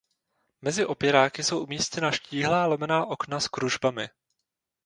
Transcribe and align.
Mezi 0.61 0.85
opěráky 0.85 1.43
jsou 1.43 1.63
umístěna 1.63 2.11
štíhlá 2.11 2.65
lomená 2.65 3.05
okna 3.05 3.39
s 3.39 3.47
kružbami. 3.47 4.07